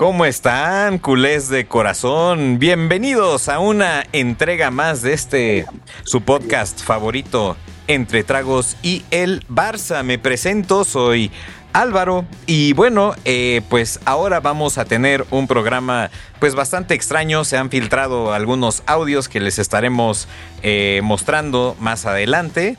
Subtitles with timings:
[0.00, 2.58] ¿cómo están, culés de corazón?
[2.58, 5.66] Bienvenidos a una entrega más de este,
[6.04, 7.54] su podcast favorito,
[7.86, 10.02] Entre Tragos y el Barça.
[10.02, 11.30] Me presento, soy
[11.74, 17.44] Álvaro y bueno, eh, pues ahora vamos a tener un programa pues bastante extraño.
[17.44, 20.28] Se han filtrado algunos audios que les estaremos
[20.62, 22.78] eh, mostrando más adelante.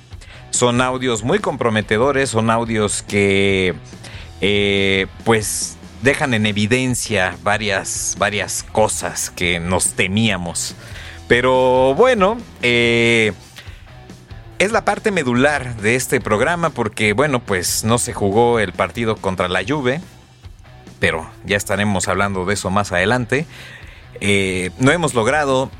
[0.49, 3.75] Son audios muy comprometedores, son audios que
[4.41, 10.75] eh, pues dejan en evidencia varias, varias cosas que nos temíamos.
[11.27, 13.33] Pero bueno, eh,
[14.59, 19.15] es la parte medular de este programa porque, bueno, pues no se jugó el partido
[19.15, 20.01] contra la Juve,
[20.99, 23.45] pero ya estaremos hablando de eso más adelante.
[24.19, 25.71] Eh, no hemos logrado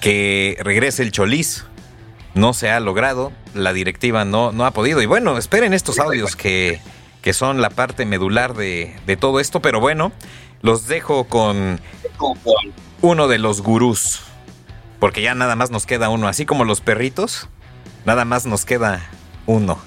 [0.00, 1.64] que regrese el Choliz.
[2.34, 5.02] No se ha logrado, la directiva no, no ha podido.
[5.02, 6.80] Y bueno, esperen estos audios que,
[7.22, 10.12] que son la parte medular de, de todo esto, pero bueno,
[10.62, 11.80] los dejo con
[13.00, 14.20] uno de los gurús,
[14.98, 17.48] porque ya nada más nos queda uno, así como los perritos,
[18.04, 19.00] nada más nos queda
[19.46, 19.78] uno.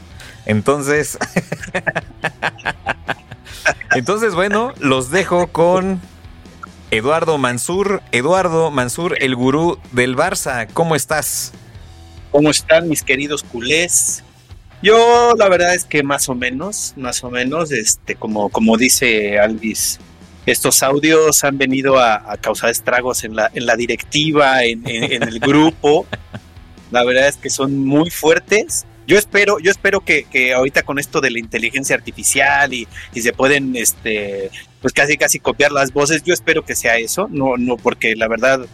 [0.46, 1.18] Entonces,
[3.96, 6.02] entonces bueno, los dejo con
[6.92, 8.02] Eduardo Mansur.
[8.12, 11.54] Eduardo Mansur, el gurú del Barça, ¿cómo estás?
[12.32, 14.23] ¿Cómo están mis queridos culés?
[14.84, 19.40] Yo la verdad es que más o menos, más o menos, este, como, como dice
[19.40, 19.98] Alvis,
[20.46, 25.24] estos audios han venido a, causar estragos en la, en la directiva, en, en, en,
[25.24, 26.06] el grupo.
[26.92, 28.86] La verdad es que son muy fuertes.
[29.08, 33.22] Yo espero, yo espero que, que ahorita con esto de la inteligencia artificial y, y,
[33.22, 34.52] se pueden, este,
[34.82, 38.28] pues casi casi copiar las voces, yo espero que sea eso, no, no, porque la
[38.28, 38.66] verdad,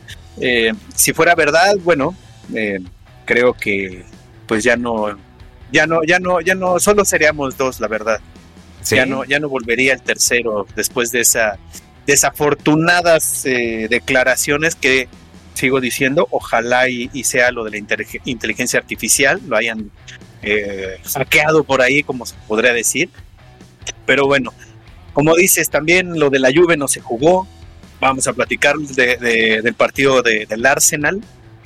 [0.42, 2.16] eh, si fuera verdad, bueno,
[2.56, 2.80] eh,
[3.26, 4.06] creo que
[4.48, 5.18] pues ya no,
[5.72, 8.20] ya no, ya no, ya no, solo seríamos dos, la verdad.
[8.82, 8.96] ¿Sí?
[8.96, 11.60] Ya no, ya no volvería el tercero después de esa
[12.08, 15.08] desafortunadas eh, declaraciones que
[15.54, 17.78] sigo diciendo, ojalá y, y, sea lo de la
[18.26, 19.92] inteligencia artificial, lo hayan
[20.42, 23.10] eh, hackeado por ahí, como se podría decir.
[24.06, 24.54] Pero bueno,
[25.14, 27.48] como dices, también lo de la Juve no se jugó.
[28.00, 31.22] Vamos a platicar de, de, del partido de, del Arsenal.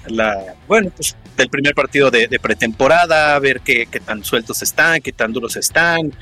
[0.07, 5.33] La, bueno, pues del primer partido de, pretemporada, ver qué, tan sueltos están, qué tan
[5.33, 6.13] duros están,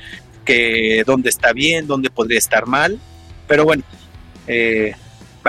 [0.44, 2.98] que dónde está bien, dónde podría estar mal.
[3.46, 3.82] Pero bueno,
[4.46, 4.94] eh,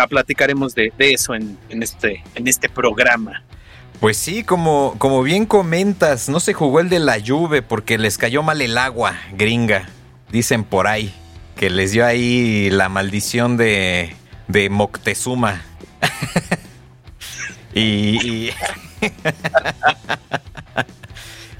[0.10, 3.44] platicaremos de, eso en, este, en este programa.
[4.00, 8.18] Pues sí, como, como bien comentas, no se jugó el de la Juve porque les
[8.18, 9.88] cayó mal el agua, gringa.
[10.32, 11.14] Dicen por ahí
[11.56, 14.14] que les dio ahí la maldición de,
[14.48, 15.62] de Moctezuma.
[17.74, 18.52] y,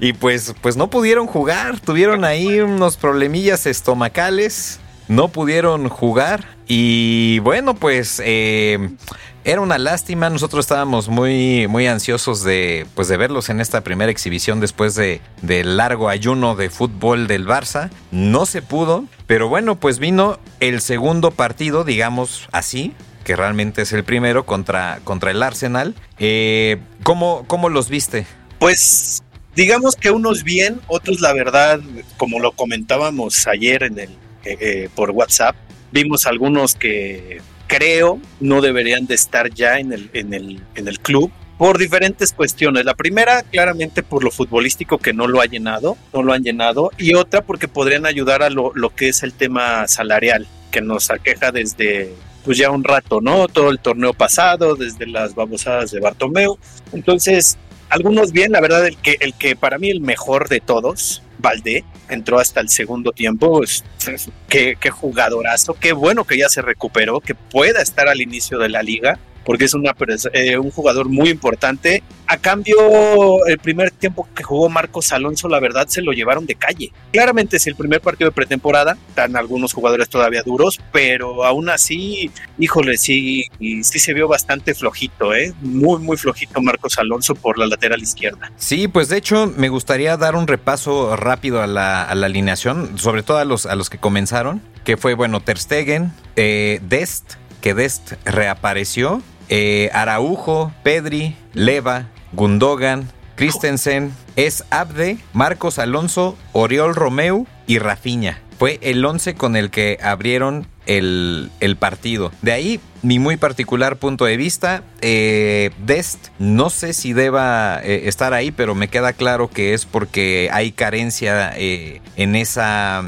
[0.00, 0.12] y...
[0.14, 6.54] pues, pues no pudieron jugar, tuvieron ahí unos problemillas estomacales, no pudieron jugar.
[6.66, 8.96] Y bueno, pues eh,
[9.44, 14.10] era una lástima, nosotros estábamos muy, muy ansiosos de, pues de verlos en esta primera
[14.10, 19.98] exhibición después de, largo ayuno de fútbol del Barça, no se pudo, pero bueno, pues
[19.98, 25.94] vino el segundo partido, digamos así, que realmente es el primero contra, contra el Arsenal.
[26.18, 28.26] Eh, ¿cómo, ¿Cómo los viste?
[28.58, 29.22] Pues
[29.56, 31.80] digamos que unos bien, otros la verdad,
[32.16, 34.10] como lo comentábamos ayer en el,
[34.44, 35.56] eh, eh, por WhatsApp,
[35.90, 41.00] vimos algunos que creo no deberían de estar ya en el, en el, en el
[41.00, 42.84] club por diferentes cuestiones.
[42.84, 46.90] La primera, claramente por lo futbolístico que no lo ha llenado, no lo han llenado,
[46.98, 51.10] y otra porque podrían ayudar a lo, lo que es el tema salarial, que nos
[51.10, 52.12] aqueja desde
[52.44, 53.48] pues ya un rato, ¿no?
[53.48, 56.58] Todo el torneo pasado, desde las babosadas de Bartomeu.
[56.92, 57.56] Entonces,
[57.88, 61.84] algunos bien, la verdad, el que, el que para mí el mejor de todos, Valdé,
[62.08, 63.62] entró hasta el segundo tiempo,
[64.48, 68.68] qué, qué jugadorazo, qué bueno que ya se recuperó, que pueda estar al inicio de
[68.68, 69.94] la liga porque es una,
[70.32, 72.02] eh, un jugador muy importante.
[72.26, 76.54] A cambio, el primer tiempo que jugó Marcos Alonso, la verdad, se lo llevaron de
[76.54, 76.92] calle.
[77.12, 82.30] Claramente es el primer partido de pretemporada, están algunos jugadores todavía duros, pero aún así,
[82.58, 85.52] híjole, sí, sí se vio bastante flojito, ¿eh?
[85.60, 88.52] Muy, muy flojito Marcos Alonso por la lateral izquierda.
[88.56, 92.98] Sí, pues de hecho, me gustaría dar un repaso rápido a la, a la alineación,
[92.98, 97.34] sobre todo a los, a los que comenzaron, que fue, bueno, Ter Stegen, eh, Dest,
[97.60, 107.46] que Dest reapareció, eh, Araujo, Pedri, Leva, Gundogan, Christensen, Es Abde, Marcos Alonso, Oriol Romeu
[107.66, 108.40] y Rafinha.
[108.58, 112.30] Fue el 11 con el que abrieron el, el, partido.
[112.42, 118.02] De ahí, mi muy particular punto de vista, eh, Dest, no sé si deba eh,
[118.08, 123.02] estar ahí, pero me queda claro que es porque hay carencia eh, en esa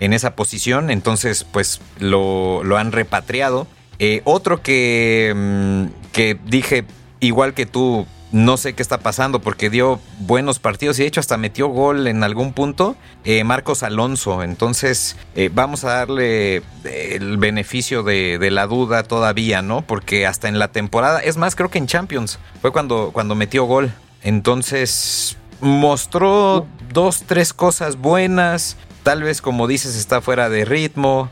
[0.00, 3.66] en esa posición, entonces pues lo, lo han repatriado.
[4.02, 6.86] Eh, otro que, mm, que dije,
[7.20, 11.20] igual que tú, no sé qué está pasando porque dio buenos partidos y de hecho
[11.20, 14.42] hasta metió gol en algún punto eh, Marcos Alonso.
[14.42, 19.82] Entonces eh, vamos a darle el beneficio de, la duda todavía, ¿no?
[19.82, 23.64] Porque hasta en la temporada, es más, creo que en Champions fue cuando, cuando metió
[23.64, 23.92] gol.
[24.22, 28.78] Entonces mostró dos, tres cosas buenas.
[29.02, 31.30] Tal vez, como dices, está fuera de ritmo.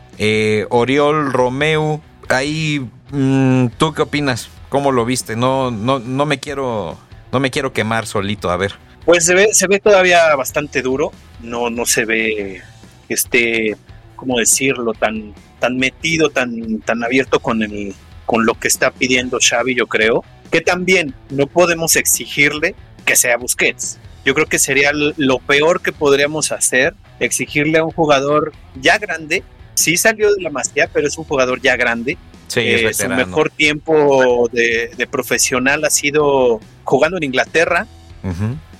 [0.70, 2.02] Oriol Romeu,
[2.36, 4.48] ahí, mm, ¿tú qué opinas?
[4.68, 5.36] ¿Cómo lo viste?
[5.36, 6.98] No, no, no me quiero,
[7.32, 8.74] no me quiero quemar solito, a ver.
[9.04, 12.62] Pues se ve, se ve todavía bastante duro, no, no se ve
[13.06, 13.76] que esté,
[14.16, 14.92] ¿cómo decirlo?
[14.92, 17.94] tan, tan metido, tan, tan abierto con el,
[18.26, 20.24] con lo que está pidiendo Xavi, yo creo.
[20.50, 23.98] Que también no podemos exigirle que sea Busquets.
[24.24, 29.42] Yo creo que sería lo peor que podríamos hacer, exigirle a un jugador ya grande.
[29.78, 33.50] Sí salió de la Masía, pero es un jugador ya grande Sí, eh, su mejor
[33.50, 37.86] tiempo de, profesional ha sido jugando en Inglaterra.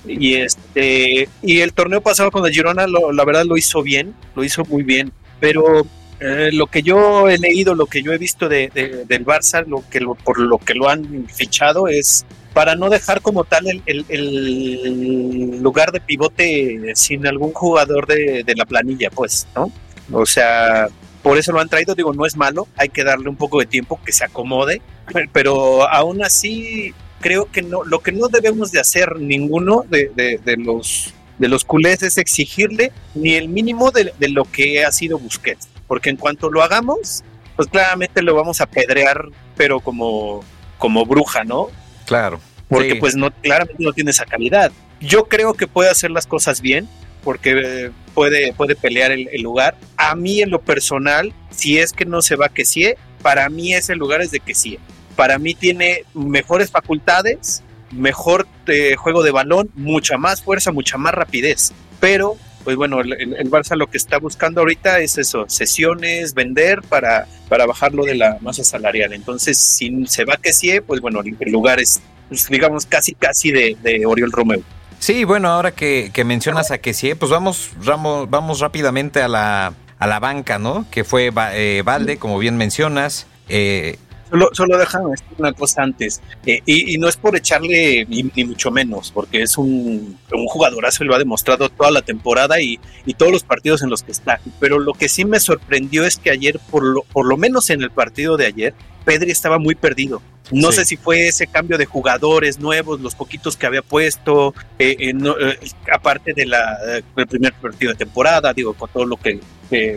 [0.07, 4.43] Y este y el torneo pasado con el Girona, la verdad lo hizo bien, lo
[4.43, 5.11] hizo muy bien.
[5.39, 5.85] Pero
[6.19, 8.69] eh, lo que yo he leído, lo que yo he visto de,
[9.07, 13.43] del Barça, lo que por lo que lo han fichado es para no dejar como
[13.43, 19.71] tal el, el, lugar de pivote sin algún jugador de, de la planilla, pues, ¿no?
[20.11, 20.87] O sea,
[21.21, 23.65] por eso lo han traído, digo, no es malo, hay que darle un poco de
[23.65, 24.81] tiempo que se acomode,
[25.33, 30.57] pero aún así creo que no, lo que no debemos de hacer ninguno de, de,
[30.57, 35.69] los de los culés es exigirle ni el mínimo de, lo que ha sido Busquets,
[35.87, 37.23] porque en cuanto lo hagamos,
[37.55, 40.43] pues claramente lo vamos a pedrear, pero como,
[40.77, 41.67] como bruja, ¿no?
[42.05, 42.39] Claro.
[42.67, 44.71] Porque pues no, claramente no tiene esa calidad.
[44.99, 46.87] Yo creo que puede hacer las cosas bien,
[47.23, 49.75] porque puede, puede pelear el, lugar.
[49.97, 53.73] A mí en lo personal, si es que no se va que sí, para mí
[53.73, 54.77] ese lugar es de que sí.
[55.15, 61.13] Para mí tiene mejores facultades, mejor eh, juego de balón, mucha más fuerza, mucha más
[61.13, 61.73] rapidez.
[61.99, 66.81] Pero, pues bueno, el, el, Barça lo que está buscando ahorita es eso, sesiones, vender
[66.81, 69.11] para, para bajarlo de la masa salarial.
[69.13, 73.51] Entonces, si se va que sí, pues bueno, el lugar es, pues, digamos, casi, casi
[73.51, 74.63] de, de Oriol Romeo.
[74.99, 79.73] Sí, bueno, ahora que, mencionas a que sí, pues vamos, vamos, vamos rápidamente a la,
[79.97, 80.85] a la banca, ¿no?
[80.91, 83.25] Que fue eh, Valde, como bien mencionas.
[83.47, 83.97] Eh,
[84.29, 88.69] Solo, solo déjame decir una cosa antes, eh, y, no es por echarle ni, mucho
[88.71, 93.13] menos, porque es un, un, jugadorazo y lo ha demostrado toda la temporada y, y,
[93.15, 94.39] todos los partidos en los que está.
[94.59, 97.81] Pero lo que sí me sorprendió es que ayer, por lo, por lo menos en
[97.81, 98.73] el partido de ayer,
[99.05, 100.21] Pedri estaba muy perdido.
[100.51, 104.95] No sé si fue ese cambio de jugadores nuevos, los poquitos que había puesto, eh,
[104.99, 105.59] eh, eh,
[105.91, 106.77] aparte de la,
[107.15, 109.39] del primer partido de temporada, digo, con todo lo que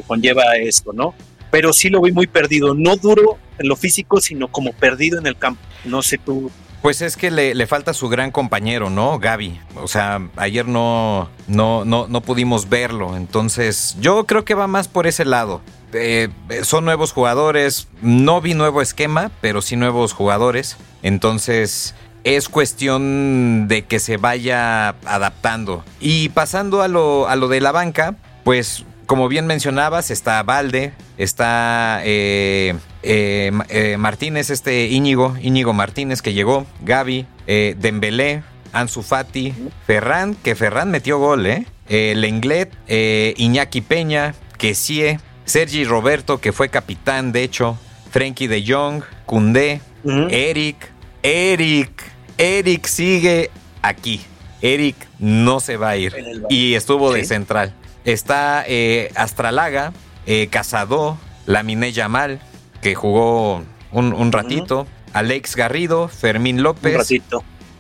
[0.07, 1.15] conlleva esto, ¿no?
[1.51, 5.27] Pero sí lo vi muy perdido, no duro en lo físico, sino como perdido en
[5.27, 5.61] el campo.
[5.85, 6.51] No sé tú.
[6.83, 9.19] Pues es que le, le falta su gran compañero, ¿no?
[9.19, 9.61] Gaby.
[9.77, 13.17] O sea, ayer no, no, no, no pudimos verlo.
[13.17, 15.61] Entonces, yo creo que va más por ese lado.
[15.93, 16.29] Eh,
[16.63, 17.89] son nuevos jugadores.
[18.01, 20.77] No vi nuevo esquema, pero sí nuevos jugadores.
[21.03, 21.95] Entonces
[22.25, 25.85] es cuestión de que se vaya adaptando.
[26.01, 30.95] Y pasando a lo, a lo de la banca, pues como bien mencionabas, está Valde,
[31.19, 37.27] está eh, eh, Martínez, este Íñigo, Íñigo Martínez que llegó, Gaby,
[37.77, 38.43] Dembélé,
[38.73, 39.53] Ansu Fati,
[39.87, 41.67] Ferran, que Ferran metió gol, ¿eh?
[41.91, 47.77] Lenglet, Iñaki Peña, Kessie, Sergi Roberto, que fue capitán, de hecho,
[48.11, 49.83] Frankie de Jong, Kunde,
[50.31, 50.91] Eric,
[51.23, 52.03] Eric,
[52.39, 53.51] Eric sigue
[53.83, 54.23] aquí.
[54.63, 56.15] Eric no se va a ir.
[56.49, 57.75] Y estuvo de central.
[58.05, 59.93] Está eh, Astralaga,
[60.27, 62.41] eh, Casado, Lamine Yamal,
[62.81, 64.87] que jugó un, ratito.
[65.13, 67.07] Alex Garrido, Fermín López,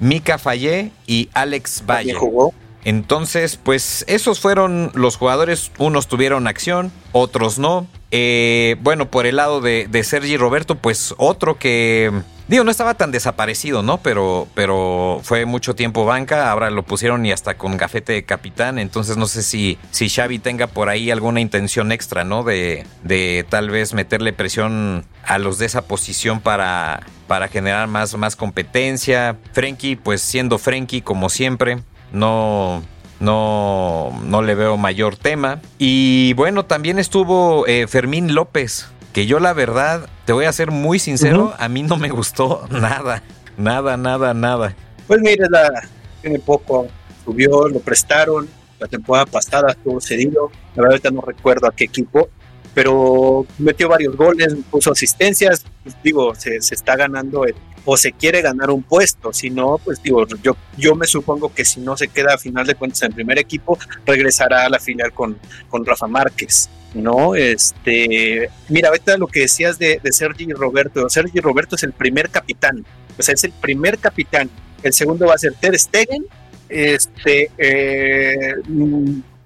[0.00, 2.14] Mika Fallé y Alex Valle.
[2.14, 2.52] Jugó?
[2.84, 7.86] Entonces, pues esos fueron los jugadores, unos tuvieron acción, otros no.
[8.10, 12.10] Eh, bueno, por el lado de, Sergi Roberto, pues otro que,
[12.52, 13.98] digo, no estaba tan desaparecido, ¿no?
[13.98, 18.78] Pero, pero fue mucho tiempo banca, ahora lo pusieron y hasta con gafete de capitán,
[18.78, 22.44] entonces no sé si, si Xavi tenga por ahí alguna intención extra, ¿no?
[22.44, 28.14] De, de tal vez meterle presión a los de esa posición para, para generar más,
[28.16, 29.36] más competencia.
[29.52, 31.78] Frenkie, pues siendo Frenkie como siempre
[32.12, 32.82] no,
[33.18, 35.60] no, no le veo mayor tema.
[35.78, 40.70] Y bueno, también estuvo eh, Fermín López, que yo la verdad, te voy a ser
[40.70, 43.22] muy sincero, a mí no me gustó nada,
[43.56, 44.74] nada, nada, nada.
[45.06, 45.46] Pues mira,
[46.20, 46.88] tiene poco,
[47.24, 52.28] subió, lo prestaron, la temporada pasada estuvo cedido, la verdad no recuerdo a qué equipo,
[52.74, 57.44] pero metió varios goles, puso asistencias, pues, digo, se, está ganando
[57.84, 61.64] o se quiere ganar un puesto, si no, pues digo, yo, yo me supongo que
[61.64, 65.12] si no se queda a final de cuentas en primer equipo, regresará a la final
[65.12, 65.38] con,
[65.68, 66.70] con Rafa Márquez.
[66.94, 67.34] ¿no?
[67.34, 72.28] Este, mira, ahorita lo que decías de, de Sergi Roberto, Sergi Roberto es el primer
[72.28, 72.84] capitán,
[73.18, 74.50] o sea, es el primer capitán,
[74.82, 76.26] el segundo va a ser Ter Stegen,
[76.68, 78.54] este, eh,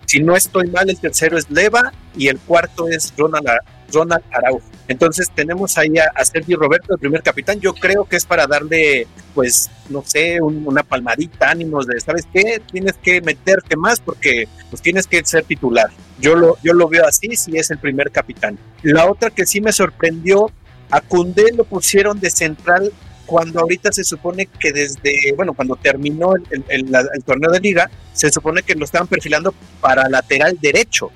[0.06, 3.46] si no estoy mal, el tercero es Leva y el cuarto es Ronald,
[3.92, 4.62] Ronald Araujo.
[4.88, 7.60] Entonces tenemos ahí a, Sergio Roberto, el primer capitán.
[7.60, 12.62] Yo creo que es para darle, pues, no sé, una palmadita, ánimos de, ¿sabes qué?
[12.70, 15.90] Tienes que meterte más porque pues tienes que ser titular.
[16.20, 18.58] Yo lo, yo lo veo así, si es el primer capitán.
[18.82, 20.50] La otra que sí me sorprendió,
[20.90, 22.92] a Cundé lo pusieron de central
[23.26, 28.62] cuando ahorita se supone que desde, bueno, cuando terminó el, torneo de liga, se supone
[28.62, 31.10] que lo estaban perfilando para lateral derecho,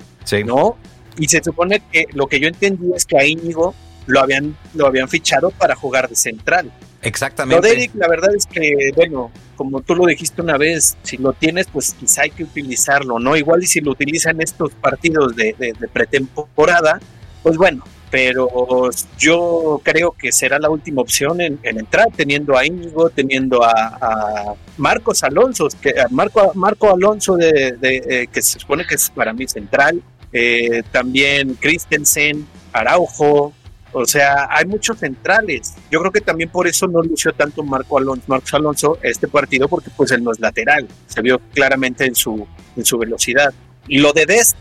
[0.45, 0.77] ¿no?
[1.17, 3.73] Y se supone que lo que yo entendí es que a Íñigo
[4.07, 6.71] lo habían, lo habían fichado para jugar de central.
[7.01, 7.55] Exactamente.
[7.55, 11.17] Lo de Eric, la verdad es que, bueno, como tú lo dijiste una vez, si
[11.17, 13.35] lo tienes, pues quizá hay que utilizarlo, ¿no?
[13.35, 15.55] Igual y si lo utilizan estos partidos de
[15.91, 16.99] pretemporada,
[17.43, 23.09] pues bueno, pero yo creo que será la última opción en, entrar, teniendo a Íñigo,
[23.09, 29.09] teniendo a, Marcos Alonso, que Marco, Marco Alonso de, eh, que se supone que es
[29.09, 30.01] para mí central,
[30.33, 33.53] eh, también Christensen, Araujo,
[33.93, 35.73] o sea, hay muchos centrales.
[35.89, 39.67] Yo creo que también por eso no lució tanto Marco Alonso, Marcos Alonso este partido,
[39.67, 43.53] porque pues él no es lateral, se vio claramente en su, en su velocidad.
[43.87, 44.55] Y lo de Dest,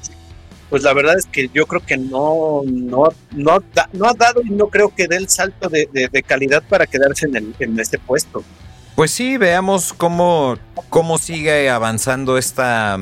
[0.70, 4.68] pues la verdad es que yo creo que no, no, no, ha dado y no
[4.68, 8.44] creo que dé el salto de, calidad para quedarse en, en, este puesto.
[8.94, 10.56] Pues sí, veamos cómo,
[10.88, 12.96] cómo sigue avanzando esta,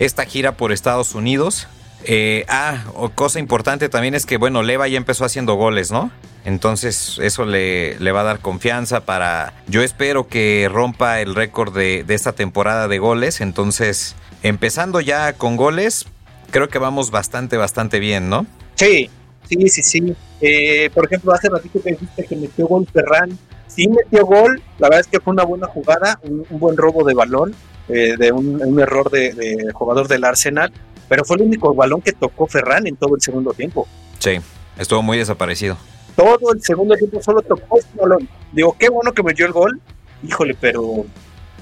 [0.00, 1.68] esta gira por Estados Unidos.
[2.04, 2.84] Eh, ah,
[3.14, 6.10] cosa importante también es que, bueno, Leva ya empezó haciendo goles, ¿no?
[6.44, 9.54] Entonces eso le, le, va a dar confianza para...
[9.68, 13.40] Yo espero que rompa el récord de, de, esta temporada de goles.
[13.40, 16.06] Entonces, empezando ya con goles,
[16.52, 18.46] creo que vamos bastante, bastante bien, ¿no?
[18.76, 19.10] Sí,
[19.48, 20.16] sí, sí, sí.
[20.40, 23.36] Eh, por ejemplo, hace ratito que dijiste que metió gol Ferran.
[23.66, 27.14] Sí metió gol, la verdad es que fue una buena jugada, un, buen robo de
[27.14, 27.54] balón,
[27.88, 30.70] eh, de un, error de, jugador del Arsenal,
[31.08, 33.88] pero fue el único balón que tocó Ferran en todo el segundo tiempo.
[34.18, 34.32] Sí,
[34.78, 35.78] estuvo muy desaparecido.
[36.14, 38.28] Todo el segundo tiempo solo tocó este balón.
[38.52, 39.80] Digo, qué bueno que metió el gol,
[40.22, 41.06] híjole, pero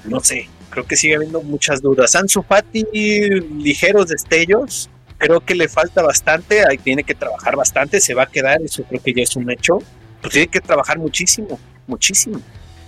[0.03, 2.15] no sé, creo que sigue habiendo muchas dudas.
[2.15, 2.83] Ansu Fati,
[3.59, 8.25] ligeros destellos, creo que le falta bastante, ahí tiene que trabajar bastante, se va a
[8.25, 9.79] quedar, eso creo que ya es un hecho,
[10.19, 12.41] pero tiene que trabajar muchísimo, muchísimo.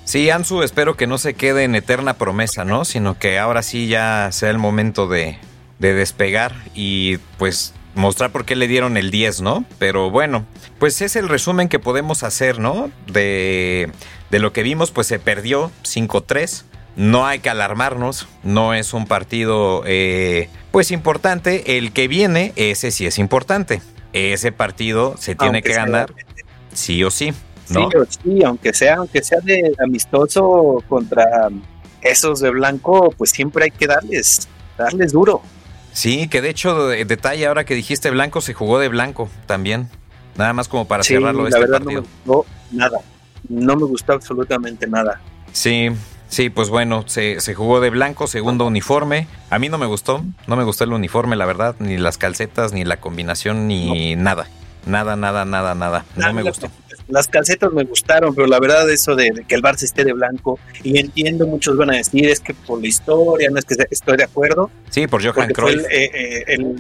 [0.05, 2.83] Sí, Ansu, espero que no se quede en eterna promesa, ¿no?
[2.85, 5.37] Sino que ahora sí ya sea el momento de,
[5.79, 9.65] de despegar y pues mostrar por qué le dieron el 10, ¿no?
[9.79, 10.45] Pero bueno,
[10.79, 12.91] pues es el resumen que podemos hacer, ¿no?
[13.07, 13.91] De,
[14.29, 16.63] de lo que vimos, pues se perdió 5-3
[16.95, 21.77] no hay que alarmarnos, no es un partido eh, pues importante.
[21.77, 23.81] El que viene, ese sí es importante.
[24.13, 26.13] Ese partido se tiene que ganar
[26.73, 27.33] sí o sí.
[27.69, 27.89] ¿no?
[27.89, 31.49] Sí o sí, aunque sea, aunque sea de amistoso contra
[32.01, 34.47] esos de blanco, pues siempre hay que darles,
[34.77, 35.41] darles duro.
[35.93, 39.89] Sí, que de hecho, detalle, ahora que dijiste blanco, se jugó de blanco también.
[40.35, 42.03] Nada más como para cerrarlo este partido.
[42.25, 42.99] No nada.
[43.49, 45.21] No me gustó absolutamente nada.
[45.51, 45.89] Sí,
[46.33, 49.27] Sí, pues bueno, se, jugó de blanco, segundo uniforme.
[49.51, 52.73] A mí no me gustó, no me gustó el uniforme, la verdad, ni las calcetas,
[52.73, 54.47] ni la combinación, ni nada.
[54.87, 56.05] Nada, nada, nada, nada.
[56.15, 56.71] No me gustó.
[57.07, 60.57] Las calcetas me gustaron, pero la verdad eso de, que el Barça esté de blanco,
[60.81, 64.17] y entiendo, muchos van a decir, es que por la historia, no es que estoy
[64.17, 64.71] de acuerdo.
[64.89, 65.85] Sí, por Johan Cruyff.
[65.91, 66.75] Eh, eh,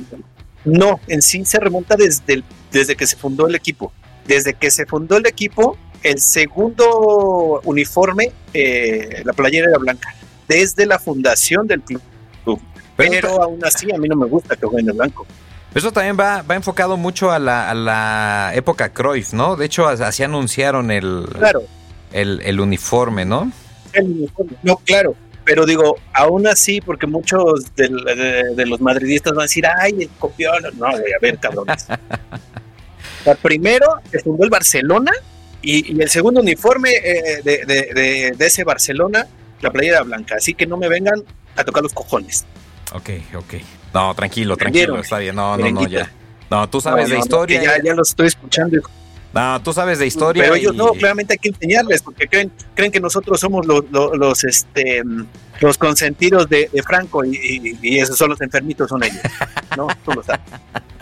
[0.65, 2.41] no, en sí se remonta desde,
[2.71, 3.93] desde que se fundó el equipo.
[4.25, 10.13] Desde que se fundó el equipo, el segundo uniforme, eh, la playera era blanca,
[10.47, 12.01] desde la fundación del club.
[12.95, 15.25] Pero, aún así a mí no me gusta que jueguen de blanco.
[15.73, 19.55] Eso también va, va enfocado mucho a la, a la época Cruyff, ¿no?
[19.55, 21.63] De hecho, así anunciaron el, claro.
[22.11, 23.51] el, uniforme, ¿no?
[23.93, 25.15] El uniforme, no, claro.
[25.43, 27.89] Pero digo, aún así, porque muchos de,
[28.67, 30.61] los madridistas van a decir, ay, el copión.
[30.77, 31.87] No, voy a ver, cabrones.
[33.41, 35.11] primero se fundó el Barcelona
[35.63, 39.27] y, el segundo uniforme eh, de, ese Barcelona,
[39.61, 40.35] la playera blanca.
[40.35, 41.23] Así que no me vengan
[41.55, 42.45] a tocar los cojones.
[42.93, 43.53] Ok, ok.
[43.93, 45.35] No, tranquilo, tranquilo, está bien.
[45.35, 46.11] No, no, no, ya.
[46.49, 47.61] No, tú sabes de historia.
[47.61, 48.81] ya, ya lo estoy escuchando.
[49.33, 50.43] No, tú sabes de historia.
[50.43, 54.43] Pero ellos no, claramente hay que enseñarles, porque creen, creen que nosotros somos los, los,
[54.43, 55.01] este,
[55.59, 59.21] los consentidos de, Franco y, esos son los enfermitos, son ellos.
[59.75, 60.41] No, tú lo sabes.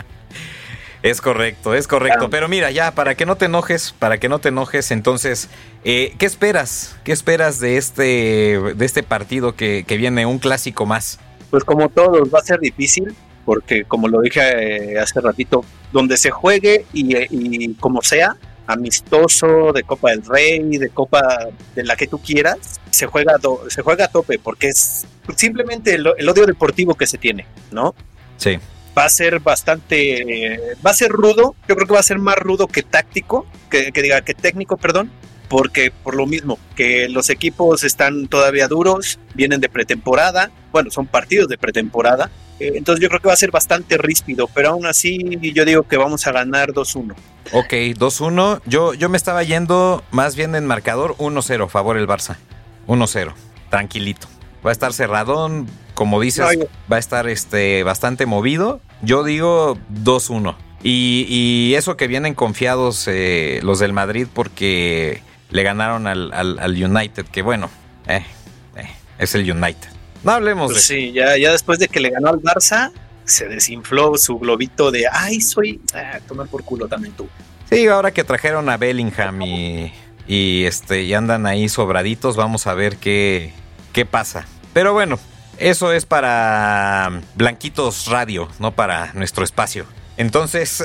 [1.02, 2.30] Es correcto, es correcto.
[2.30, 5.48] Pero mira, ya, para que no te enojes, para que no te enojes, entonces,
[5.84, 6.96] eh, ¿qué esperas?
[7.04, 11.18] ¿Qué esperas de este, de este partido que, que viene, un clásico más?
[11.50, 16.16] Pues como todos, va a ser difícil, porque como lo dije eh, hace ratito, donde
[16.16, 22.06] se juegue y, como sea, amistoso, de Copa del Rey, de Copa de la que
[22.06, 23.34] tú quieras, se juega,
[23.68, 25.06] se juega a tope, porque es
[25.36, 27.94] simplemente el, odio deportivo que se tiene, ¿no?
[28.36, 28.58] Sí.
[28.96, 32.36] Va a ser bastante, va a ser rudo, yo creo que va a ser más
[32.36, 35.10] rudo que táctico, que, diga que técnico, perdón,
[35.48, 41.06] porque por lo mismo que los equipos están todavía duros, vienen de pretemporada, bueno, son
[41.06, 42.30] partidos de pretemporada,
[42.60, 45.84] eh, entonces yo creo que va a ser bastante ríspido, pero aún así yo digo
[45.84, 47.14] que vamos a ganar 2-1.
[47.52, 48.62] Ok, 2-1.
[48.66, 52.36] Yo, yo me estaba yendo más bien en marcador 1-0, favor el Barça.
[52.86, 53.32] 1-0,
[53.68, 54.28] tranquilito.
[54.64, 56.46] Va a estar cerradón, como dices,
[56.90, 58.80] va a estar este, bastante movido.
[59.02, 60.56] Yo digo 2-1.
[60.84, 67.42] Y, eso que vienen confiados eh, los del Madrid porque le ganaron al, United, que
[67.42, 67.70] bueno,
[68.08, 68.24] eh,
[69.18, 69.88] es el United.
[70.24, 72.92] No hablemos pues de Sí, ya, ya después de que le ganó al Barça,
[73.24, 75.80] se desinfló su globito de ay, soy.
[75.94, 77.28] Ah, tomar por culo también tú.
[77.70, 79.92] Sí, ahora que trajeron a Bellingham y,
[80.26, 83.52] y, este, y andan ahí sobraditos, vamos a ver qué,
[83.92, 84.46] qué pasa.
[84.72, 85.18] Pero bueno,
[85.58, 89.86] eso es para Blanquitos Radio, no para nuestro espacio.
[90.16, 90.84] Entonces,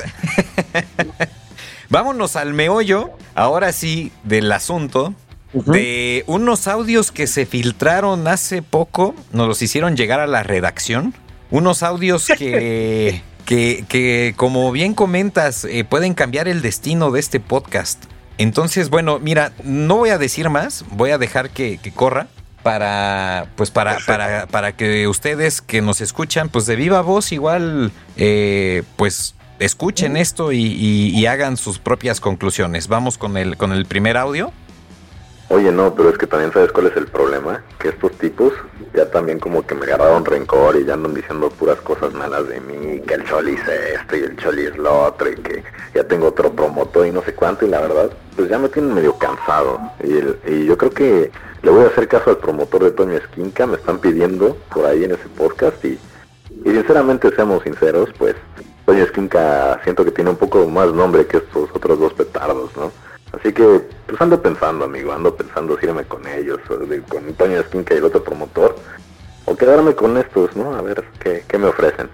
[1.90, 5.14] vámonos al meollo, ahora sí, del asunto
[5.52, 11.14] de unos audios que se filtraron hace poco, nos los hicieron llegar a la redacción.
[11.50, 18.04] Unos audios que, que, como bien comentas, eh, pueden cambiar el destino de este podcast.
[18.36, 22.28] Entonces, bueno, mira, no voy a decir más, voy a dejar que, corra
[22.62, 27.92] para pues para, para, para, que ustedes que nos escuchan pues de viva voz igual
[28.16, 32.88] eh, pues escuchen esto y, y, hagan sus propias conclusiones.
[32.88, 34.52] Vamos con el con el primer audio.
[35.50, 38.52] Oye, no, pero es que también sabes cuál es el problema, que estos tipos
[38.94, 42.60] ya también como que me agarraron rencor y ya andan diciendo puras cosas malas de
[42.60, 43.68] mí, que el Choli es
[44.00, 47.22] esto y el Choli es lo otro y que ya tengo otro promotor y no
[47.22, 49.80] sé cuánto y la verdad, pues ya me tienen medio cansado.
[50.04, 51.30] Y, y yo creo que
[51.62, 55.04] le voy a hacer caso al promotor de Toño Esquinca, me están pidiendo por ahí
[55.04, 55.98] en ese podcast y,
[56.64, 58.34] y sinceramente seamos sinceros, pues
[58.86, 62.90] Toño Esquinca siento que tiene un poco más nombre que estos otros dos petardos, ¿no?
[63.32, 66.58] Así que, pues ando pensando, amigo, ando pensando si irme con ellos,
[67.08, 68.76] con Antonio Esquinca y el otro promotor,
[69.44, 70.74] o quedarme con estos, ¿no?
[70.74, 72.08] A ver qué, me ofrecen.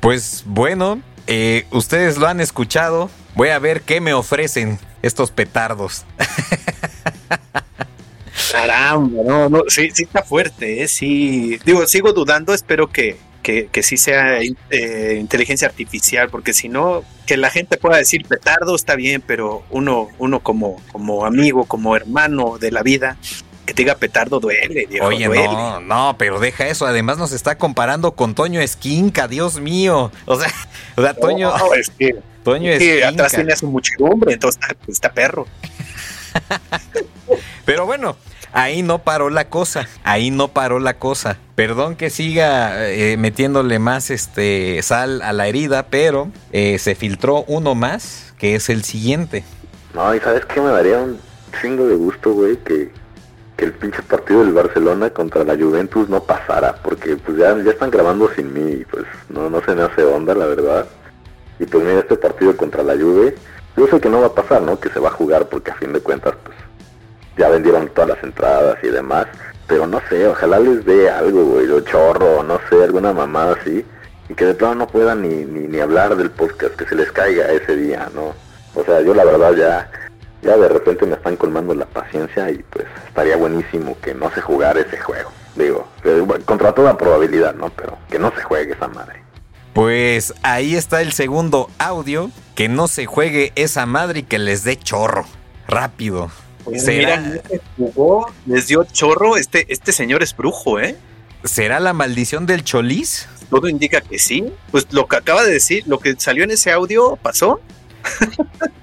[0.00, 6.06] Pues bueno, eh, ustedes lo han escuchado, voy a ver qué me ofrecen estos petardos.
[8.56, 10.88] Caramba, no, no, sí, sí está fuerte, ¿eh?
[10.88, 11.58] sí.
[11.64, 17.04] Digo, sigo dudando, espero que, que, que sí sea eh, inteligencia artificial, porque si no,
[17.26, 21.94] que la gente pueda decir petardo está bien, pero uno, uno como, como amigo, como
[21.96, 23.16] hermano de la vida,
[23.66, 26.86] que te diga petardo duele, Oye, no, no, pero deja eso.
[26.86, 30.12] Además nos está comparando con Toño Esquinca, Dios mío.
[30.24, 30.52] O sea,
[30.96, 31.52] o sea Toño.
[31.74, 35.46] es que, Toño es atrás tiene a su muchedumbre, entonces está, está perro.
[37.64, 38.16] pero bueno,
[38.52, 41.38] ahí no paró la cosa, ahí no paró la cosa.
[41.54, 47.44] Perdón que siga eh, metiéndole más este sal a la herida, pero eh, se filtró
[47.48, 49.44] uno más, que es el siguiente.
[49.94, 51.18] No, y sabes qué me daría un
[51.60, 52.90] chingo de gusto, güey, que,
[53.56, 57.90] el pinche partido del Barcelona contra la Juventus no pasara, porque pues ya, ya están
[57.90, 60.86] grabando sin mí, y pues no, no se me hace onda, la verdad.
[61.58, 63.34] Y pues mira, este partido contra la Juve,
[63.74, 64.78] yo sé que no va a pasar, ¿no?
[64.78, 66.56] Que se va a jugar, porque a fin de cuentas, pues
[67.36, 69.26] ya vendieron todas las entradas y demás.
[69.66, 73.84] Pero no sé, ojalá les dé algo, güey, o chorro, no sé, alguna mamada así.
[74.28, 77.50] Y que de plano no puedan ni, ni, hablar del podcast, que se les caiga
[77.50, 78.34] ese día, ¿no?
[78.74, 79.90] O sea, yo la verdad ya,
[80.42, 84.40] ya de repente me están colmando la paciencia y pues estaría buenísimo que no se
[84.40, 85.30] jugara ese juego.
[85.54, 85.88] Digo,
[86.44, 87.70] contra toda probabilidad, ¿no?
[87.70, 89.22] Pero que no se juegue esa madre.
[89.72, 94.64] Pues ahí está el segundo audio, que no se juegue esa madre y que les
[94.64, 95.24] dé chorro.
[95.68, 96.30] Rápido.
[96.76, 97.40] ¿Será?
[97.76, 99.36] jugó, les dio chorro.
[99.36, 100.96] Este, este señor es brujo, ¿eh?
[101.44, 103.28] ¿Será la maldición del choliz?
[103.50, 104.52] Todo indica que sí.
[104.70, 107.60] Pues lo que acaba de decir, lo que salió en ese audio, pasó.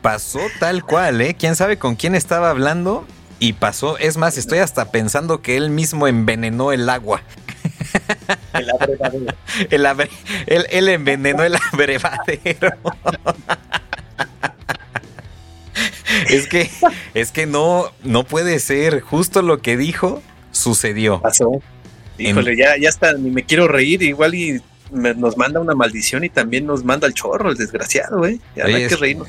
[0.02, 1.36] pasó tal cual, ¿eh?
[1.36, 3.06] ¿Quién sabe con quién estaba hablando?
[3.40, 3.98] Y pasó.
[3.98, 7.22] Es más, estoy hasta pensando que él mismo envenenó el agua.
[8.54, 9.36] El abrevadero.
[10.48, 12.70] él, él envenenó el abrevadero.
[16.34, 16.70] Es que,
[17.14, 19.02] es que no, no puede ser.
[19.02, 21.22] Justo lo que dijo sucedió.
[21.22, 21.62] Pasó.
[22.18, 26.30] Híjole, ya, ya está, ni me quiero reír, igual y nos manda una maldición y
[26.30, 28.40] también nos manda el chorro, el desgraciado, ¿eh?
[28.56, 29.28] Ya no hay que reírnos.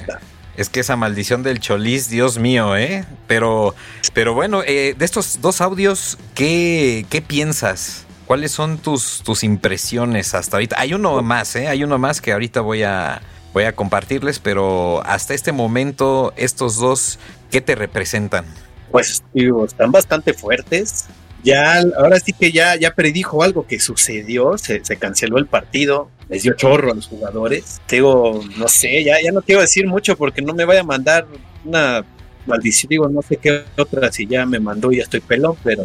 [0.57, 3.05] Es que esa maldición del cholis, Dios mío, ¿eh?
[3.27, 3.75] Pero,
[4.13, 8.05] pero bueno, eh, de estos dos audios, ¿qué, ¿qué piensas?
[8.27, 10.77] ¿Cuáles son tus, tus impresiones hasta ahorita?
[10.79, 11.69] Hay uno más, ¿eh?
[11.69, 13.21] Hay uno más que ahorita voy a,
[13.55, 18.45] voy a compartirles, pero hasta este momento, estos dos, ¿qué te representan?
[18.91, 21.07] Pues digo, están bastante fuertes.
[21.45, 26.43] Ya, ahora sí que ya, ya predijo algo que sucedió, se, canceló el partido, les
[26.43, 27.81] dio chorro a los jugadores.
[27.89, 31.27] Digo, no sé, ya, ya no quiero decir mucho porque no me vaya a mandar
[31.65, 32.05] una
[32.47, 35.85] maldición, digo, no sé qué otra, si ya me mandó y ya estoy pelón, pero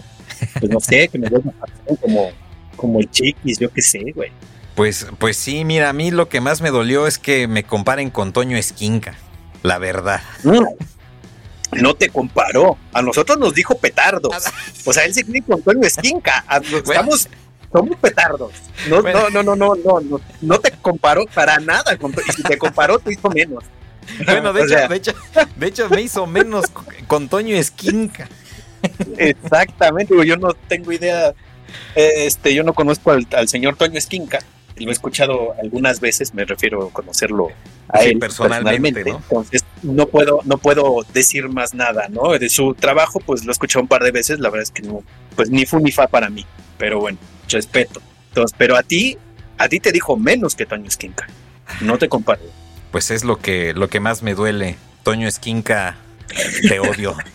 [0.60, 1.40] pues no sé, que me dé
[2.02, 2.32] como,
[2.76, 4.32] como el chiquis, yo qué sé, güey.
[4.80, 8.10] Pues, pues sí, mira, a mí lo que más me dolió es que me comparen
[8.10, 9.18] con Toño Esquinca,
[9.62, 10.22] la verdad.
[11.74, 12.78] No, te comparó.
[12.94, 14.34] A nosotros nos dijo petardos.
[14.86, 16.46] O sea, él se cree con Toño Esquinca.
[16.72, 17.28] Estamos,
[17.74, 18.54] somos petardos.
[18.88, 21.98] No, no, no, no, no, no, no, te comparó para nada.
[22.30, 23.66] y si te comparó, te hizo menos.
[24.26, 25.12] Bueno, de, hecho, de, hecho,
[25.58, 26.68] de hecho, me hizo menos
[27.06, 28.30] con Toño Esquinca.
[29.18, 31.34] Exactamente, yo no tengo idea.
[31.96, 34.40] Este, yo no conozco al, al señor Toño Esquinca
[34.86, 37.50] lo he escuchado algunas veces, me refiero a conocerlo
[37.90, 39.18] a él personalmente, ¿no?
[39.18, 42.38] entonces no puedo, no puedo decir más nada, ¿no?
[42.38, 44.84] De su trabajo, pues lo he escuchado un par de veces, la verdad es que
[44.84, 45.04] no,
[45.36, 46.46] pues ni fu ni fa para mí,
[46.78, 47.18] pero bueno,
[47.50, 48.02] respeto.
[48.30, 49.18] Entonces, pero a ti,
[49.58, 51.28] a ti te dijo menos que Toño Esquinca,
[51.82, 52.42] no te comparo.
[52.92, 55.98] Pues es lo que, lo que más me duele, Toño Esquinca,
[56.68, 57.16] te odio.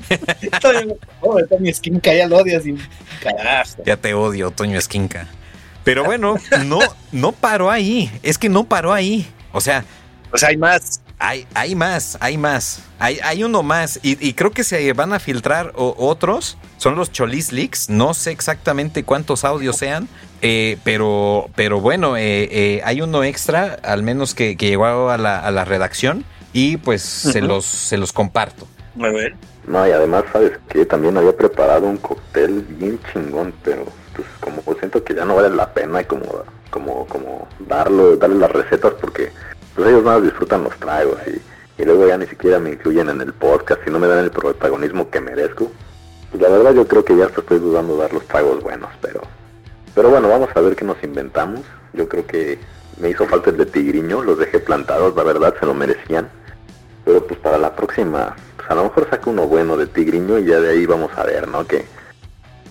[1.48, 2.76] Toño Esquinca, ya lo odias y
[3.84, 5.28] Ya te odio, Toño Esquinca.
[5.84, 6.78] Pero bueno, no,
[7.10, 8.10] no paró ahí.
[8.22, 9.26] Es que no paró ahí.
[9.52, 9.84] O sea.
[10.30, 11.00] Pues hay más.
[11.18, 12.82] Hay, hay más, hay más.
[12.98, 14.00] Hay, hay uno más.
[14.02, 16.58] Y, creo que se van a filtrar otros.
[16.78, 17.90] Son los Cholis Leaks.
[17.90, 20.08] No sé exactamente cuántos audios sean.
[20.40, 25.38] Eh, pero, pero bueno, eh, eh, hay uno extra, al menos que, llegó a la,
[25.38, 26.24] a la redacción.
[26.52, 28.66] Y pues se, los, se los comparto.
[29.00, 29.34] A ver.
[29.66, 34.62] No, y además, ¿sabes que También había preparado un cóctel bien chingón, pero pues como
[34.78, 39.32] siento que ya no vale la pena como, como, como darlo, darle las recetas porque
[39.74, 43.32] pues ellos más disfrutan los tragos y, luego ya ni siquiera me incluyen en el
[43.32, 45.72] podcast y no me dan el protagonismo que merezco.
[46.30, 49.22] Pues la verdad yo creo que ya estoy dudando dar los tragos buenos, pero
[49.94, 51.60] pero bueno, vamos a ver qué nos inventamos.
[51.92, 52.58] Yo creo que
[52.98, 56.30] me hizo falta el de tigriño, los dejé plantados, la verdad se lo merecían.
[57.04, 60.46] Pero pues para la próxima, pues a lo mejor saco uno bueno de tigriño y
[60.46, 61.66] ya de ahí vamos a ver, ¿no?
[61.66, 61.84] Que,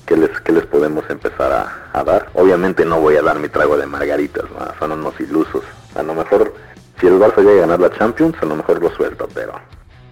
[0.09, 1.51] les, que les podemos empezar
[1.93, 2.29] a, dar.
[2.33, 4.73] Obviamente no voy a dar mi trago de margaritas, ¿no?
[4.79, 5.63] son unos ilusos.
[5.95, 6.53] A lo mejor,
[6.99, 9.53] si el Barça llega a ganar la Champions, a lo mejor lo suelto, pero,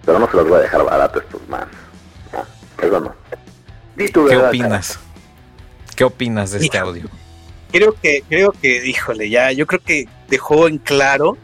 [0.04, 1.66] pero no se los voy a dejar barato estos más.
[2.32, 3.14] No, eso no.
[3.96, 4.98] ¿Qué opinas?
[5.96, 7.06] ¿Qué opinas de este audio?
[7.72, 11.36] Creo que, creo que, híjole, ya, yo creo que dejó en claro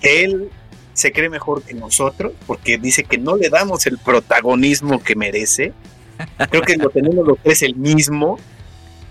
[0.00, 0.50] que él
[0.92, 5.72] se cree mejor que nosotros porque dice que no le damos el protagonismo que merece.
[6.50, 8.38] Creo que lo tenemos los tres el mismo,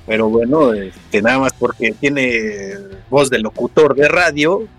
[0.06, 2.74] pero bueno, este, nada más porque tiene
[3.10, 4.68] voz de locutor de radio.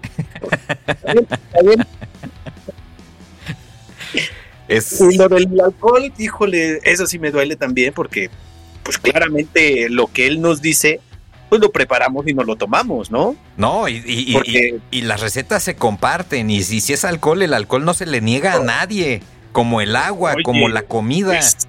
[4.69, 5.01] Es...
[5.01, 8.31] Y lo del alcohol, híjole, eso sí me duele también porque
[8.85, 11.01] pues claramente lo que él nos dice
[11.51, 13.37] pues lo preparamos y nos lo tomamos, ¿no?
[13.57, 14.41] No, y,
[14.91, 18.21] y, las recetas se comparten, y si, si, es alcohol, el alcohol no se le
[18.21, 21.35] niega a nadie, como el agua, como la comida.
[21.35, 21.69] Pues,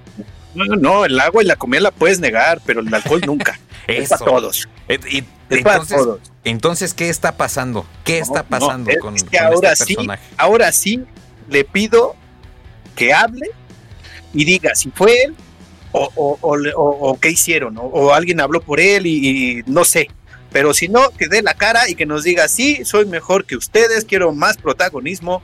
[0.54, 3.58] no, no, el agua y la comida la puedes negar, pero el alcohol nunca.
[3.88, 4.68] es para todos.
[4.88, 6.20] Eh, es entonces, para todos.
[6.44, 7.84] Entonces, ¿qué está pasando?
[8.04, 10.22] ¿Qué está pasando con, que ahora este personaje?
[10.28, 11.04] Sí, ahora sí
[11.50, 12.14] le pido
[12.94, 13.50] que hable
[14.32, 15.34] y diga si fue él
[15.92, 20.08] o, o, o, qué hicieron, o, alguien habló por él y, no sé.
[20.50, 23.56] Pero si no, que dé la cara y que nos diga, sí, soy mejor que
[23.56, 25.40] ustedes, quiero más protagonismo,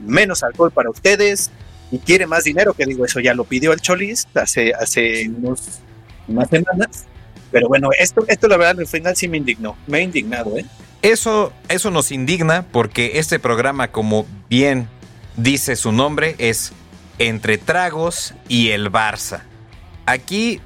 [0.00, 1.50] menos alcohol para ustedes
[1.92, 5.80] y quiere más dinero, que digo, eso ya lo pidió el Cholis hace, hace unos,
[6.26, 7.04] unas semanas.
[7.52, 10.66] Pero bueno, esto, esto la verdad al final sí me indignó, me ha indignado, ¿eh?
[11.00, 14.88] Eso, eso nos indigna porque este programa, como bien
[15.36, 16.72] dice su nombre, es
[17.18, 19.42] Entre Tragos y el Barça.
[20.08, 20.62] Aquí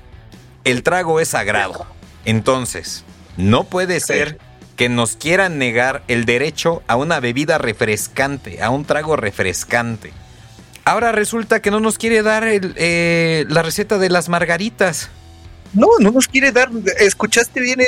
[0.63, 1.85] el trago es sagrado.
[2.25, 3.03] Entonces,
[3.37, 4.39] no puede ser
[4.77, 10.13] que nos quieran negar el derecho a una bebida refrescante, a un trago refrescante.
[10.85, 15.11] Ahora resulta que no nos quiere dar eh, la receta de las margaritas.
[15.73, 16.71] No, no nos quiere dar.
[17.01, 17.81] Escuchaste bien,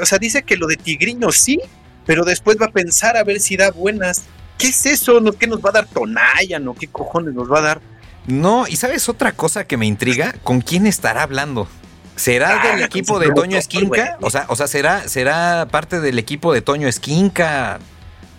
[0.00, 1.60] o sea, dice que lo de tigriño sí,
[2.06, 4.22] pero después va a pensar a ver si da buenas.
[4.56, 5.20] ¿qué es eso?
[5.20, 6.58] ¿No, ¿Qué nos va a dar Tonaya?
[6.60, 6.72] ¿No?
[6.72, 7.80] ¿Qué cojones nos va a dar?
[8.26, 11.66] No, y sabes otra cosa que me intriga, ¿con quién estará hablando?
[12.14, 14.16] ¿Será Ah, del equipo de Toño Esquinca?
[14.20, 17.80] O sea, o sea, será, será parte del equipo de Toño Esquinca.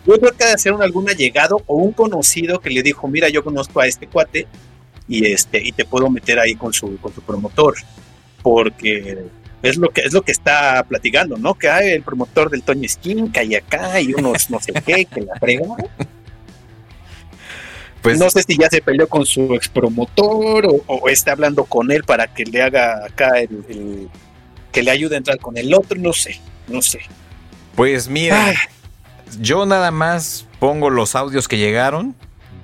[0.06, 3.08] Yo creo que ha de ser un algún allegado o un conocido que le dijo,
[3.08, 4.48] mira, yo conozco a este cuate
[5.08, 7.76] y este y te puedo meter ahí con su con su promotor,
[8.42, 9.26] porque
[9.62, 11.56] es lo que es lo que está platicando, ¿no?
[11.56, 15.22] Que hay el promotor del Toño Esquinca y acá y unos no sé qué que
[15.22, 15.66] la frega.
[18.04, 21.64] Pues no sé si ya se peleó con su ex promotor o, o está hablando
[21.66, 24.10] con él para que le haga acá el, el-
[24.72, 27.00] que le ayude a entrar con el otro, no sé, no sé.
[27.76, 28.56] Pues mira, Ay.
[29.40, 32.16] yo nada más pongo los audios que llegaron.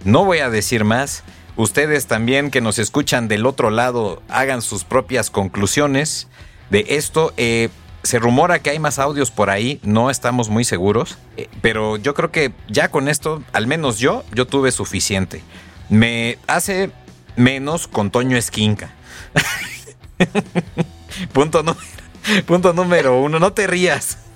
[0.03, 1.23] No voy a decir más.
[1.55, 6.27] Ustedes también que nos escuchan del otro lado hagan sus propias conclusiones
[6.69, 7.33] de esto.
[7.37, 7.69] Eh,
[8.03, 12.13] se rumora que hay más audios por ahí, no estamos muy seguros, eh, pero yo
[12.13, 15.41] creo que ya con esto, al menos yo, yo tuve suficiente.
[15.89, 16.91] Me hace
[17.35, 18.91] menos con Toño Esquinca.
[21.33, 21.75] punto, nu-
[22.45, 24.17] punto número uno, no te rías.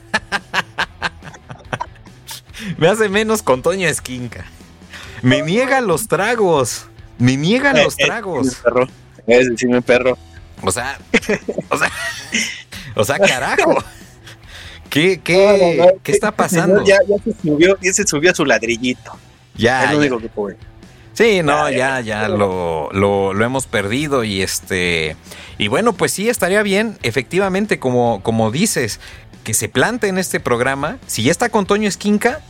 [2.78, 4.45] Me hace menos con Toño Esquinca.
[5.21, 6.86] Me niega los tragos.
[7.17, 8.58] Me niega los Eh, eh, tragos.
[9.28, 10.17] Es decir, mi perro.
[10.62, 10.97] O sea,
[11.69, 11.91] o sea,
[12.95, 13.84] o sea, carajo.
[14.89, 16.84] ¿Qué, qué, no, no, qué está pasando?
[16.86, 19.17] Ya, ya se subió, ya se subió a su ladrillito.
[19.56, 20.58] Ya, es lo único que puede.
[21.13, 25.15] Sí, no, Ya, ya, lo, lo, lo hemos perdido y este,
[25.58, 28.99] y bueno, pues sí estaría bien, efectivamente, como, como dices,
[29.43, 30.97] que se plante en este programa.
[31.06, 32.41] Si ya está con Toño Esquinca,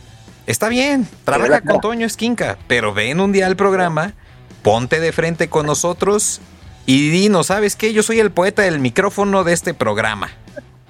[0.46, 4.14] está bien, trabaja con Toño Esquinca, pero ven un día al programa,
[4.62, 6.40] ponte de frente con nosotros
[6.86, 7.92] y dinos, ¿sabes qué?
[7.92, 10.30] Yo soy el poeta del micrófono de este programa,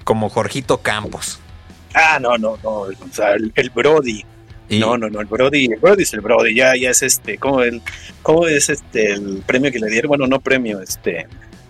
[0.03, 1.39] como Jorgito Campos.
[1.93, 2.69] Ah, no, no, no.
[2.71, 4.25] O sea, el, el Brody.
[4.67, 7.37] Y, No, no, no, el Brody, el Brody es el Brody, ya, ya es este,
[7.37, 7.81] ¿cómo, el,
[8.23, 10.09] cómo es este el premio que le dieron?
[10.09, 11.27] Bueno, no premio, este,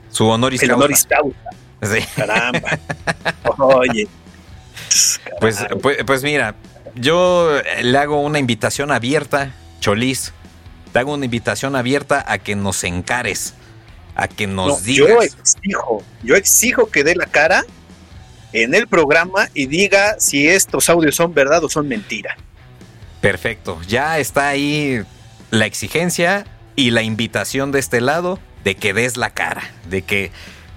[0.09, 0.85] Su honoris el causa.
[0.85, 1.49] honoris causa,
[1.83, 2.05] Sí.
[2.15, 2.79] caramba.
[3.57, 4.07] Oye.
[5.41, 5.81] Pues, caramba.
[5.81, 6.55] pues, pues mira,
[6.95, 7.51] yo
[7.83, 10.31] le hago una invitación abierta, Cholis.
[10.93, 13.53] Te hago una invitación abierta a que nos encares,
[14.15, 15.10] a que nos No, digas.
[15.10, 17.63] yo exijo, yo exijo que dé la cara
[18.54, 22.38] en el programa y diga si estos audios son verdad o son mentira.
[23.21, 25.04] Perfecto, ya está ahí
[25.51, 30.32] la exigencia y la invitación de este lado de que des la cara, de que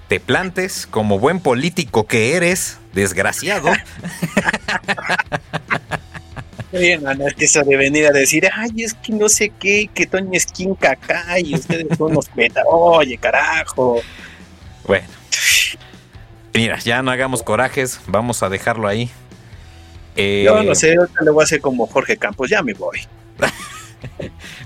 [0.07, 3.71] te plantes como buen político que eres, desgraciado.
[6.71, 9.89] Oye, mano, es que eso de venir a decir, ay, es que no sé qué,
[9.93, 12.61] que Toño es quinca acá y ustedes son los beta.
[12.67, 14.01] Oye, carajo.
[14.85, 15.07] Bueno,
[16.53, 19.09] mira, ya no hagamos corajes, vamos a dejarlo ahí.
[20.15, 22.99] Eh, Yo no sé, ahorita le voy a hacer como Jorge Campos, ya me voy.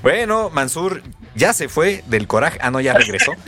[0.04, 1.02] Bueno, Mansur
[1.34, 2.60] ya se fue del coraje.
[2.62, 3.34] Ah, no, ya regresó.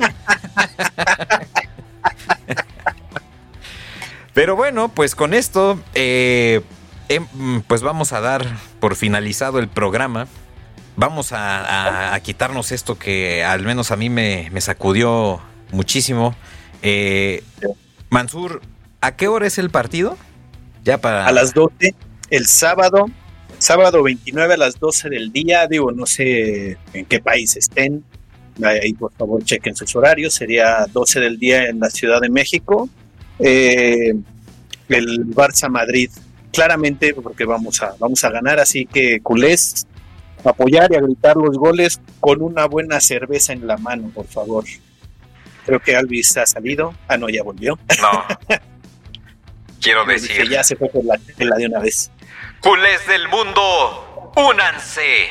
[4.34, 6.62] Pero bueno, pues con esto, eh,
[7.10, 8.46] em, pues vamos a dar
[8.80, 10.28] por finalizado el programa.
[10.98, 15.42] Vamos a, quitarnos esto que al menos a mí me, me sacudió
[15.72, 16.36] muchísimo.
[16.82, 17.44] Eh,
[18.10, 18.62] Mansur,
[19.02, 20.18] ¿a qué hora es el partido?
[20.84, 21.28] Ya para...
[21.28, 21.94] A las 12,
[22.30, 23.08] el sábado,
[23.58, 28.04] sábado 29 a las 12 del día, digo, no sé en qué país estén.
[28.64, 30.34] Ahí, por favor, chequen sus horarios.
[30.34, 32.90] Sería 12 del día en la Ciudad de México.
[33.40, 34.14] Eh,
[34.88, 36.10] el Barça Madrid,
[36.56, 38.60] claramente, porque vamos a, vamos a ganar.
[38.60, 39.86] Así que, culés,
[40.44, 44.64] apoyar y a gritar los goles con una buena cerveza en la mano, por favor.
[45.66, 46.94] Creo que Alvis ha salido.
[47.08, 47.78] Ah, no, ya volvió.
[48.02, 48.26] No.
[49.82, 52.10] Quiero Que ya se fue por la tela de una vez.
[52.62, 55.28] Culés del mundo, únanse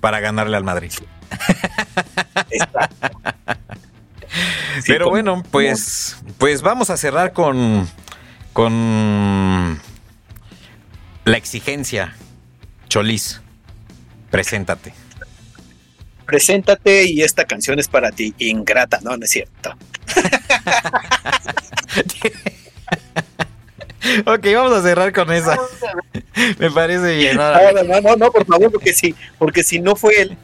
[0.00, 0.92] para ganarle al Madrid.
[2.50, 2.88] Está.
[4.80, 7.88] Sí, Pero como- bueno, pues, pues vamos a cerrar con,
[8.52, 9.80] con
[11.28, 12.14] la exigencia.
[12.88, 13.40] Cholis,
[14.30, 14.94] preséntate.
[16.24, 19.74] Preséntate y esta canción es para ti, ingrata, no, no es cierto.
[24.26, 25.58] ok, vamos a cerrar con esa.
[26.58, 27.36] Me parece bien.
[27.36, 30.36] No, no, no, no, por favor, porque si, porque si no fue él,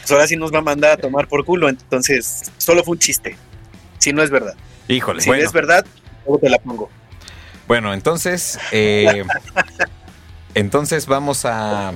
[0.00, 2.98] pues ahora sí nos va a mandar a tomar por culo, entonces solo fue un
[2.98, 3.36] chiste.
[3.98, 4.54] Si no es verdad.
[4.88, 5.86] Híjole, Si bueno, es verdad,
[6.24, 6.90] luego te la pongo.
[7.68, 9.24] bueno, entonces, eh,
[10.54, 11.94] entonces vamos a...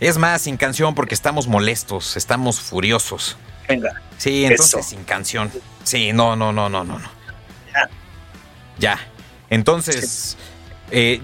[0.00, 3.36] Es más, sin canción porque estamos molestos, estamos furiosos.
[3.68, 4.88] Venga, Sí, entonces Eso.
[4.88, 5.50] sin canción.
[5.84, 7.08] Sí, no, no, no, no, no, no.
[7.72, 7.88] Ya.
[8.78, 8.98] Ya.
[9.50, 10.36] Entonces,
[10.90, 11.20] eh,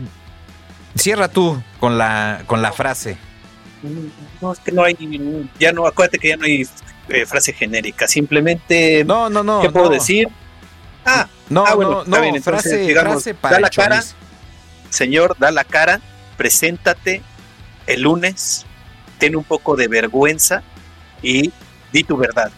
[0.94, 3.16] cierra tú con la, con la frase.
[4.40, 6.66] No, es que no hay, ya no, acuérdate que ya no hay
[7.08, 9.60] eh, frase genérica, simplemente, No, no, no.
[9.60, 9.92] ¿qué puedo no.
[9.92, 10.28] decir?
[11.04, 14.02] Ah, No, Ah, bueno, no, no, bien, entonces, frase, digamos, frase para da la cara.
[14.90, 16.00] señor, da la cara,
[16.36, 17.22] preséntate
[17.86, 18.66] el lunes,
[19.18, 20.62] ten un poco de vergüenza
[21.22, 21.52] y
[21.92, 22.50] di tu verdad.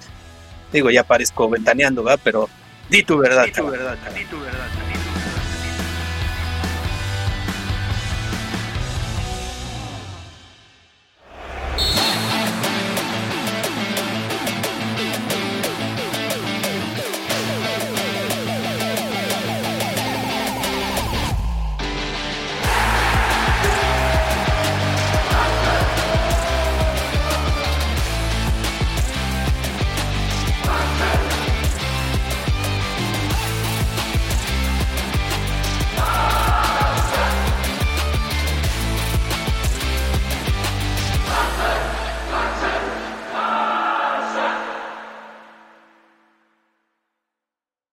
[0.72, 2.20] Digo, ya parezco ventaneando, ¿verdad?
[2.22, 2.48] Pero
[2.90, 3.44] di tu verdad.
[3.44, 4.87] Di tu verdad, di tu verdad.